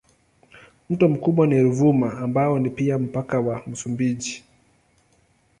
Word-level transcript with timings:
Mto 0.89 1.07
mkubwa 1.07 1.47
ni 1.47 1.61
Ruvuma 1.63 2.17
ambao 2.17 2.59
ni 2.59 2.69
pia 2.69 2.97
mpaka 2.97 3.39
wa 3.39 3.61
Msumbiji. 3.67 4.43